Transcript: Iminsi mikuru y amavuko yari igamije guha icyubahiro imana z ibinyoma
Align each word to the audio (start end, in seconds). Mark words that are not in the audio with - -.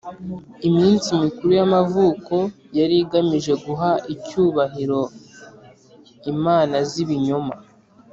Iminsi 0.69 1.07
mikuru 1.23 1.49
y 1.57 1.61
amavuko 1.67 2.35
yari 2.77 2.95
igamije 3.03 3.53
guha 3.65 3.91
icyubahiro 4.13 5.01
imana 6.31 6.75
z 6.89 6.91
ibinyoma 7.03 7.55